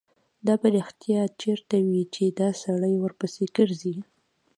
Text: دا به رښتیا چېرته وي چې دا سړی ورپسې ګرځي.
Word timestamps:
دا 0.45 0.53
به 0.61 0.67
رښتیا 0.77 1.21
چېرته 1.41 1.75
وي 1.87 2.03
چې 2.13 2.23
دا 2.39 2.49
سړی 2.63 2.93
ورپسې 2.99 3.45
ګرځي. 3.57 3.95